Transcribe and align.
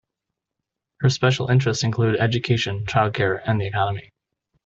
Her 1.01 1.11
special 1.11 1.51
interests 1.51 1.83
include 1.83 2.15
education, 2.19 2.87
childcare 2.87 3.39
and 3.45 3.61
the 3.61 3.67
economy. 3.67 4.11